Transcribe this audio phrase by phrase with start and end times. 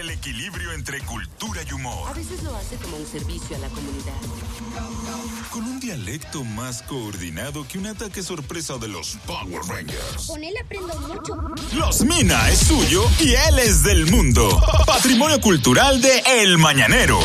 [0.00, 2.08] el equilibrio entre cultura y humor.
[2.08, 4.14] A veces lo hace como un servicio a la comunidad.
[5.50, 10.26] Con un dialecto más coordinado que un ataque sorpresa de los Power Rangers.
[10.26, 11.34] Con él aprendo mucho.
[11.74, 14.48] Los Mina es suyo y él es del mundo.
[14.86, 17.20] Patrimonio cultural de El Mañanero.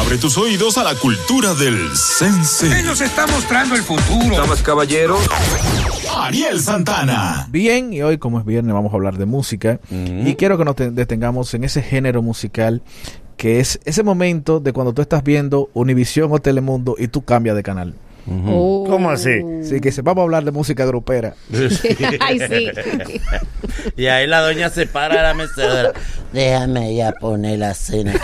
[0.00, 2.66] Abre tus oídos a la cultura del sense.
[2.80, 4.36] Él nos está mostrando el futuro.
[4.36, 5.20] Damas, caballeros.
[6.18, 7.46] Ariel Santana.
[7.50, 10.76] Bien, y hoy como es viernes vamos a hablar de música y quiero que nos
[10.76, 12.82] te- detengamos en ese género musical
[13.36, 17.56] que es ese momento de cuando tú estás viendo Univisión o Telemundo y tú cambias
[17.56, 17.94] de canal.
[18.28, 18.84] Oh.
[18.88, 19.40] ¿Cómo así?
[19.62, 21.34] Así que se vamos a hablar de música grupera.
[22.20, 22.70] Ay, sí.
[23.96, 25.92] Y ahí la doña se para de la mecedora.
[26.32, 28.14] Déjame ya poner la cena.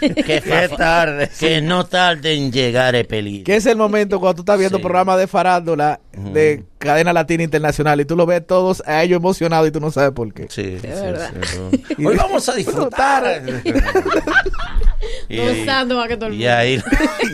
[0.00, 1.30] Que, tarde.
[1.38, 3.44] Que no tarde en llegar el peligro.
[3.44, 4.82] Que es el momento cuando tú estás viendo Sí.
[4.82, 9.68] programas de farándula de cadena latina internacional y tú lo ves todos a ellos emocionados
[9.68, 10.46] y tú no sabes por qué.
[10.48, 11.30] Sí, sí, verdad.
[11.42, 11.58] sí,
[11.96, 12.04] sí.
[12.06, 13.42] Hoy vamos a disfrutar.
[15.28, 16.52] y, Gozando más que todo el y mundo.
[16.54, 16.82] ahí,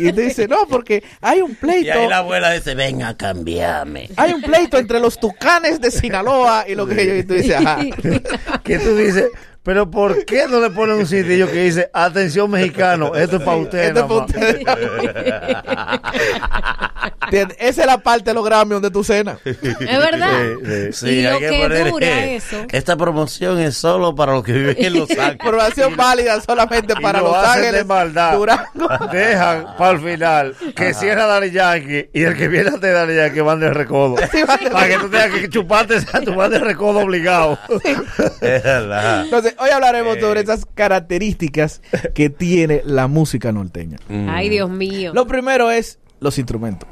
[0.00, 1.92] Y tú dices, no, porque hay un y pleito.
[1.92, 4.10] ahí la abuela dice, ven a cambiarme.
[4.16, 7.18] Hay un pleito entre los tucanes de Sinaloa y lo que ellos.
[7.18, 7.78] Y tú dices, ajá.
[8.64, 9.26] ¿Qué tú dices?
[9.64, 13.56] Pero ¿por qué no le ponen un cintillo que dice, atención mexicano, esto es para
[13.56, 13.88] ustedes?
[13.96, 16.14] Esto es nada pa' más"?
[17.24, 17.56] ¿Entiendes?
[17.58, 19.38] Esa es la parte de los Grammy donde tú cenas.
[19.44, 20.30] Es verdad.
[20.64, 21.08] Sí, sí.
[21.08, 22.66] Y lo hay que poner, dura eh, eso.
[22.70, 25.34] Esta promoción es solo para los que viven en Los Ángeles.
[25.34, 28.34] Información válida solamente Y para lo Los hacen Ángeles, de maldad.
[28.34, 28.88] Durango.
[29.10, 33.16] Dejan para el final que cierra Daddy Yankee y el que viene antes de Daddy
[33.16, 34.16] Yankee van de recodo.
[34.72, 37.58] para que tú tengas que chuparte esa tu van de recodo obligado.
[38.40, 39.24] Es verdad.
[39.24, 41.82] Entonces, hoy hablaremos sobre esas características
[42.14, 43.98] que tiene la música norteña.
[44.28, 45.12] Ay, Dios mío.
[45.14, 46.88] Lo primero es los instrumentos.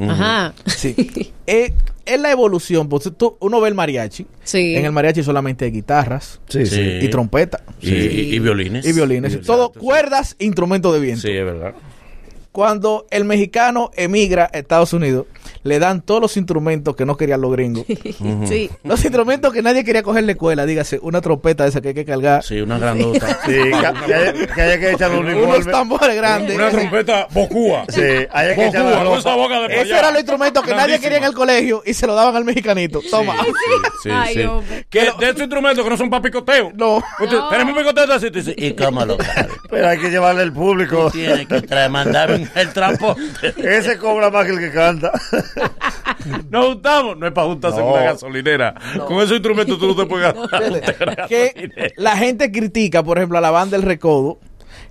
[0.00, 0.54] Ajá.
[0.66, 1.32] Sí.
[1.46, 1.72] Eh,
[2.06, 2.88] es la evolución.
[2.88, 4.26] Pues, tú- uno ve el mariachi.
[4.44, 4.76] Sí.
[4.76, 6.80] En el mariachi solamente hay guitarras Sí, Sí.
[7.02, 8.86] y trompeta Y, y- y violines.
[8.86, 9.40] y violines.
[9.42, 11.22] Todo cuerdas, instrumentos de viento.
[11.22, 11.74] Sí, es verdad.
[12.52, 15.26] Cuando el mexicano emigra a Estados Unidos,
[15.68, 17.84] le dan todos los instrumentos que no querían los gringos.
[18.46, 18.70] Sí.
[18.84, 21.94] Los instrumentos que nadie quería coger en la escuela, dígase, una trompeta esa que hay
[21.94, 23.38] que cargar, Sí, una grandota.
[23.46, 25.72] Sí, que, que haya, que haya que echar un unos uniforme.
[25.72, 26.56] tambores grandes.
[26.56, 27.84] Una Ese- trompeta bocúa.
[27.88, 28.86] Sí, haya que echar
[29.18, 32.06] esa boca de Esos eran los instrumentos que nadie quería en el colegio y se
[32.06, 33.00] lo daban al mexicanito.
[33.10, 33.34] Toma.
[34.02, 34.84] Sí, Ay, sí.
[34.90, 36.70] Que de esos instrumentos que no son para picoteo.
[36.74, 36.96] No.
[36.98, 37.48] Usted- No.
[37.48, 38.30] Tenemos un picoteo así.
[38.30, 39.48] tú dices, ¿Y cómo lo sabe?
[39.68, 41.10] Pero hay que llevarle el público.
[41.10, 43.22] Tiene que mandarme el transporte.
[43.56, 45.10] Ese cobra más que el que canta.
[46.50, 47.16] Nos juntamos.
[47.18, 47.92] No es para juntarse en No.
[47.92, 48.74] una gasolinera.
[49.06, 51.26] Con esos instrumentos tú no te puedes gastar.
[51.28, 54.38] que la gente critica, por ejemplo, a la banda del Recodo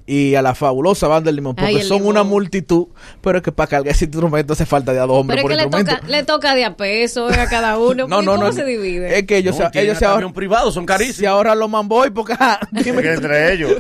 [0.10, 2.12] y a la fabulosa banda del Limón, porque Ay, el son Limón.
[2.12, 2.88] una multitud,
[3.22, 5.44] pero es que para cargar ese instrumento hace falta de a dos hombres Pero es
[5.44, 5.96] por que le instrumento.
[6.02, 8.08] toca, le toca de a peso a cada uno.
[8.08, 8.54] No, no, ¿Cómo no.
[8.54, 9.20] se divide?
[9.20, 11.30] Es que ellos, No, se, ellos se, hasta ahor- avión privado, son se carísimos.
[11.30, 12.36] ahorran los manboy porque,
[12.84, 13.74] Que que- entre ellos.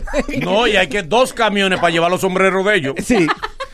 [0.43, 2.95] No, y hay que dos camiones para llevar los sombreros de ellos.
[3.03, 3.25] sí.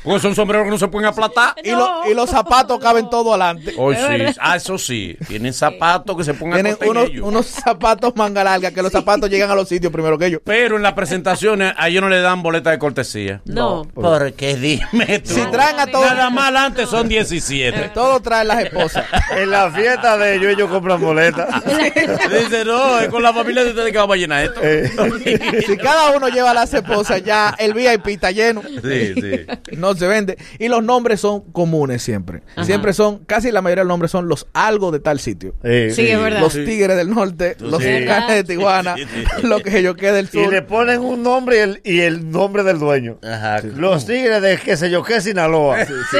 [0.03, 1.56] Porque son sombreros que no se pueden aplatar.
[1.64, 3.74] Y, lo- y los zapatos caben todo adelante.
[3.78, 4.40] Hoy Es sí.
[4.41, 5.18] Ah, eso sí.
[5.28, 7.25] Tienen zapatos que se pongan Tienen a unos, ellos.
[7.28, 10.41] unos zapatos manga larga, que los zapatos llegan a los sitios primero que ellos.
[10.44, 13.41] Pero en las presentaciones a ellos no le dan boleta de cortesía.
[13.46, 13.88] No.
[13.94, 15.34] Porque dime tú.
[15.34, 17.90] Si traen a todos, Nada más adelante son 17.
[17.94, 19.06] todos traen las esposas.
[19.38, 21.64] En la fiesta de ellos, ellos compran boletas.
[21.66, 24.59] Dice, no, es con la familia de ustedes que vamos a llenar esto.
[24.64, 28.62] Eh, Si cada uno lleva las esposas, ya el VIP está lleno.
[28.64, 29.46] Sí, sí.
[29.78, 30.38] No se vende.
[30.59, 32.42] Y los nombres son comunes siempre.
[32.64, 35.54] Siempre son, casi la mayoría de los nombres son los algo de tal sitio.
[35.64, 36.40] Sí, es verdad.
[36.42, 37.90] Los tigres del norte, los Sí.
[38.02, 39.48] tucanes de Tijuana, Sí, sí.
[39.48, 40.52] lo que yo quede del Y sur.
[40.52, 43.18] le ponen un nombre y el, y el nombre del dueño.
[43.24, 43.62] Ajá.
[43.62, 45.86] Los tigres de qué sé yo qué Sinaloa.
[45.86, 46.18] Sí.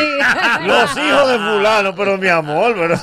[0.66, 2.95] Los hijos de fulano, pero mi amor, pero...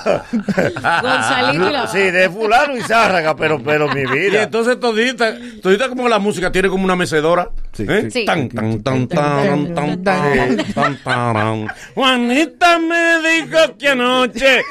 [1.02, 4.42] Gonzalito y Sí, de fulano y zárraga, pero, pero mi Y vida.
[4.42, 7.50] entonces todita, todita como la música tiene como una mecedora.
[7.72, 7.86] Sí.
[7.88, 8.08] ¿eh?
[8.10, 8.24] Sí.
[8.24, 11.68] Tan, tan, tan, tan, tan, tan, tan, tan.
[11.94, 14.62] Juanita me dijo que anoche.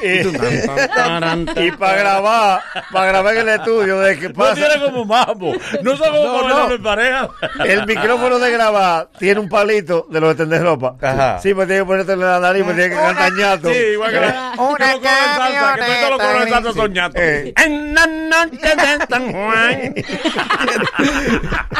[1.56, 2.60] Y para grabar,
[2.92, 5.52] para grabar en el estudio, de que No tiene como mambo.
[5.82, 7.28] No son como No, en pareja.
[7.64, 10.96] el micrófono de grabar tiene un palito de los de tender ropa.
[11.00, 11.38] Ajá.
[11.40, 13.68] Sí, me tiene que ponerte en la nariz, me tiene que cantar ñato.
[13.70, 16.50] Sí, igual que la- Una que los coros de salsa, que todos los coros de
[16.50, 17.20] salsa son ñatos.
[17.64, 19.94] En la noche de San Juan.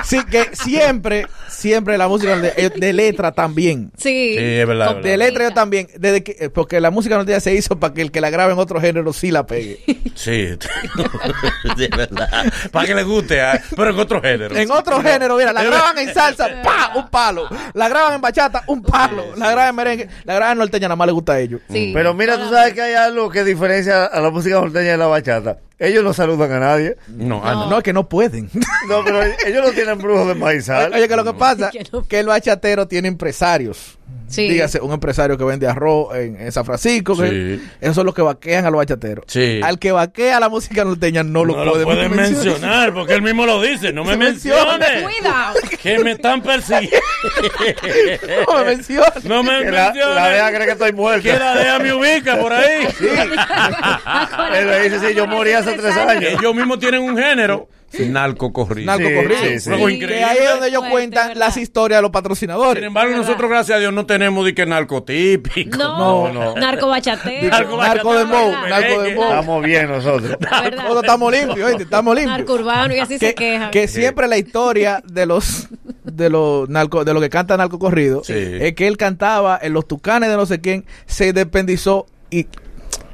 [0.05, 1.10] Sí, que siempre,
[1.49, 3.91] siempre la música de, de letra también.
[3.97, 4.35] Sí.
[4.37, 7.41] Sí, es verdad, es De letra yo también, desde que, eh, porque la música norteña
[7.41, 9.81] se hizo para que el que la grabe en otro género sí la pegue.
[10.15, 10.31] Sí,
[11.77, 12.29] de verdad.
[12.71, 14.55] Para que le guste, ah, pero en otro género.
[14.55, 16.93] En otro género, mira, la graban en salsa, ¡pa!
[16.95, 17.49] Un palo.
[17.73, 19.35] La graban en bachata, un palo.
[19.37, 21.63] La graban en merengue, la graban en norteña, nada más le gusta a ellos.
[21.71, 21.93] Sí.
[21.95, 25.06] Pero mira, tú sabes que hay algo que diferencia a la música norteña de la
[25.06, 25.56] bachata.
[25.81, 26.97] Ellos no saludan a nadie.
[27.09, 27.71] No, ah, no.
[27.71, 28.50] No, es que no pueden.
[28.88, 30.93] No, pero ellos no tienen brujos de maizal.
[30.93, 33.97] Oye, que lo que pasa Que no- que el bachatero tiene empresarios.
[34.29, 34.49] Sí.
[34.49, 37.17] Dígase, un empresario que vende arroz en, en San Francisco.
[37.17, 37.69] que- Sí.
[37.81, 39.25] esos son los que vaquean a los bachateros.
[39.27, 39.61] Sí.
[39.61, 43.23] Al que vaquea la música norteña no, lo No lo puede pueden mencionar porque él
[43.23, 43.93] mismo lo dice.
[43.93, 45.03] No me menciones.
[45.03, 45.55] Cuidado.
[45.83, 46.97] Que me están persiguiendo.
[48.49, 49.12] No me menciona.
[49.25, 50.03] No me Que la, la DEA
[50.45, 50.55] menciones.
[50.55, 51.23] cree que estoy muerto.
[51.25, 52.87] Que la DEA me ubica por ahí.
[54.55, 56.33] Él le dice, sí, yo morí hace tres años.
[56.39, 57.69] Ellos mismos tienen un género.
[57.99, 58.87] Narco corrido.
[58.87, 59.41] Narco Sí, corrido.
[59.43, 59.99] sí, sí.
[59.99, 61.41] Que ahí es donde ellos Fuerte, cuentan ¿verdad?
[61.41, 62.85] las historias de los Sin patrocinadores.
[62.85, 65.77] embargo, nosotros, gracias a Dios, no tenemos de que narcotípico.
[65.77, 66.55] No, No, no.
[66.57, 67.49] narco bachatero.
[67.51, 68.69] Narco Narco de Mo, ¿verdad?
[68.81, 69.23] narco de Mo.
[69.25, 70.37] Estamos bien nosotros.
[70.41, 71.83] Nosotros estamos limpios, ¿oíste?
[71.83, 72.39] estamos limpios.
[72.39, 73.71] Narco urbano y así se que, quejan.
[73.71, 75.69] que siempre la historia de los
[76.05, 78.35] de los narco, de lo que canta narco corrido Sí.
[78.35, 82.47] es que él cantaba en los tucanes de no sé quién se despendizó y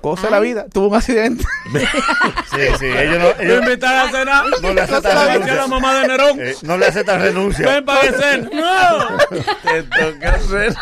[0.00, 1.44] cosa de la vida tuvo un accidente
[1.74, 2.86] Sí, sí.
[2.86, 4.44] Ellos no, Lo ellos invitaron a cenar.
[4.62, 5.66] no le aceptan la renuncia.
[5.66, 6.40] mamá de Nerón.
[6.40, 7.66] Eh, no le aceptan renuncia.
[7.68, 8.48] Ven para cena.
[8.52, 9.16] No.
[9.62, 10.74] Te toca hacer.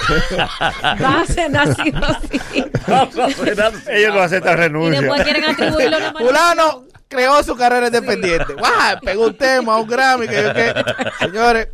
[1.03, 2.65] Va a ser nacido así.
[2.87, 3.73] Vamos a cenar.
[3.89, 5.01] Ellos no aceptan Y renuncia.
[5.01, 6.29] después quieren atribuirlo a una maldición.
[6.37, 8.99] fulano creó su carrera independiente ¡Guau!
[9.05, 10.75] pegó un tema un Grammy que yo qué
[11.21, 11.69] señores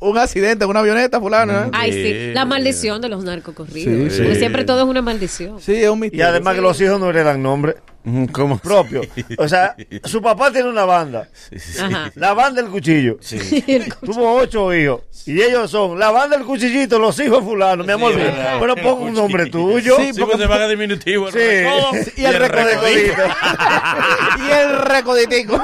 [0.00, 1.70] un accidente en una avioneta fulano ¿eh?
[1.72, 2.02] Ay, sí.
[2.04, 2.32] Sí.
[2.34, 4.12] La maldición de los narcocorridos.
[4.12, 5.60] Sí, Porque siempre todo es una maldición.
[5.60, 7.93] sí es un Y misterio además que los hijos no heredan nombre Mm,
[8.32, 8.58] ¿Cómo?
[8.62, 9.00] propio.
[9.38, 9.74] O sea,
[10.04, 11.28] su papá tiene una banda.
[12.14, 13.18] La banda del cuchillo.
[13.66, 15.00] El- Tuvo ocho hijos.
[15.26, 17.82] Y ellos son la banda del cuchillito, los hijos fulano.
[17.82, 18.56] Mi amor, Sí, verdad.
[18.60, 19.96] pero pongo un nombre tuyo.
[19.96, 21.28] Sí, porque se van a diminutivo.
[21.28, 21.34] el
[22.16, 23.22] y el recodito.
[24.46, 25.62] Y el recoditico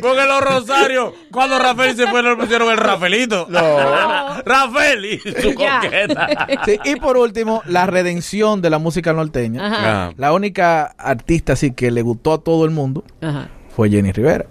[0.00, 3.46] Porque los Rosarios, cuando Rafael se fue, le pusieron el Rafaelito.
[3.48, 4.42] No.
[4.44, 6.46] Rafael y su coqueta.
[6.64, 9.78] Sí, y por último la redención de la música norteña Ajá.
[10.08, 10.12] Ah.
[10.16, 13.48] la única artista así que le gustó a todo el mundo Ajá.
[13.74, 14.46] fue Jenny Rivera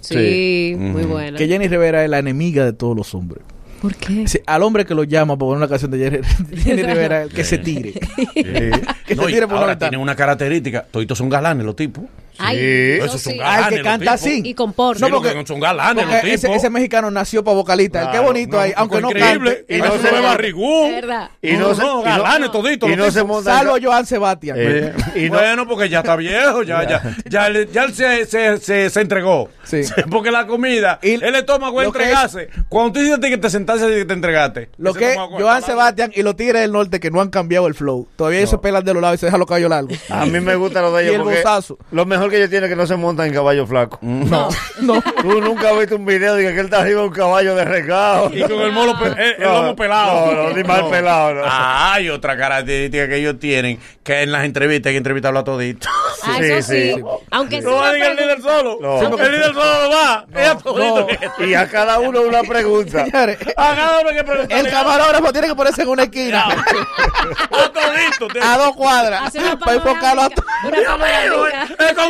[0.00, 1.36] Sí, muy buena.
[1.36, 3.42] que Jenny Rivera es la enemiga de todos los hombres.
[3.82, 4.26] ¿Por qué?
[4.26, 6.18] Sí, al hombre que lo llama para poner una canción de Jenny,
[6.62, 7.92] Jenny Rivera, que se tire.
[8.34, 10.84] que No, se y tire por una ahora tienen una característica.
[10.90, 12.04] Toditos son galanes los tipos.
[12.38, 12.64] Ay, Sí.
[12.96, 13.38] eso Esos son sí.
[13.38, 13.64] galanes.
[13.64, 14.42] Ah, el que canta así.
[14.44, 14.94] Y con porno.
[15.06, 18.00] Sí, No, porque- los Porque ese, mexicano nació para vocalista.
[18.00, 19.56] El Qué Claro, bonito ahí, aunque no Increíble.
[19.56, 19.74] cante.
[19.74, 20.86] Y no no se ve ve barrigú.
[20.86, 21.30] Es verdad.
[21.42, 23.56] Y no, se, No, y galanes toditos Y no se monta.
[23.58, 24.56] Salvo Joan Sebastián.
[24.58, 28.26] Eh, y no, bueno, porque ya está viejo, ya, ya, ya, él, ya él se,
[28.26, 29.48] se, se, se entregó.
[29.64, 29.82] Sí.
[30.10, 32.48] Porque la comida, Y el estómago es entregarse.
[32.68, 34.70] Cuando tú dices que te sentaste y que te entregaste.
[34.78, 38.08] Lo que Joan Sebastián y los Tigres del Norte que no han cambiado el flow.
[38.16, 39.98] Todavía ellos se pelan de los lados y se dejan los cabellos largos.
[40.10, 41.78] a mí me gusta lo de Y ellos el porque gozazo.
[41.90, 43.98] lo mejor que ellos tienen es que no se montan en caballo flaco.
[44.02, 44.48] No,
[44.80, 45.02] no.
[45.22, 47.64] Tú nunca has visto un video de que él está arriba de un caballo de
[47.64, 48.30] regado.
[48.32, 50.26] Y con el, molo, pe- el, el No, lomo pelado.
[50.34, 51.42] no, no, ni mal pelado, no.
[51.44, 55.44] Ah, hay otra característica que ellos tienen, que en las entrevistas hay que entrevistarlo a
[55.44, 55.88] todito.
[56.20, 56.92] Ah, Sí, eso sí.
[56.94, 57.02] sí.
[57.30, 58.78] Aunque No va a decir el líder solo.
[58.80, 59.00] No.
[59.18, 60.26] El líder solo no va.
[60.34, 61.06] es a todito.
[61.06, 63.04] que- Y a cada uno una pregunta.
[63.04, 64.60] Señores, A cada uno que preguntarle.
[64.66, 66.44] el camarógrafo tiene que ponerse en una esquina.
[66.48, 66.54] A
[67.72, 68.26] todito.
[68.32, 69.32] tiene- a dos cuadras.
[69.60, 70.50] Para enfocarlo a todos.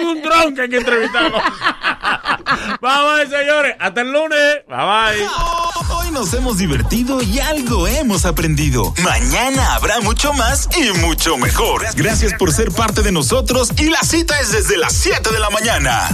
[0.08, 1.38] Un dron que hay que entrevistarlo.
[2.80, 3.76] Vamos, señores.
[3.78, 4.62] Hasta el lunes.
[4.68, 5.26] Bye bye.
[5.90, 8.94] Hoy nos hemos divertido y algo hemos aprendido.
[9.02, 11.84] Mañana habrá mucho más y mucho mejor.
[11.94, 15.50] Gracias por ser parte de nosotros y la cita es desde las 7 de la
[15.50, 16.08] mañana.